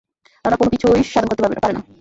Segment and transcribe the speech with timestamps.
[0.45, 1.81] তারা কোনো কিছুই সাধন করতে পারে না।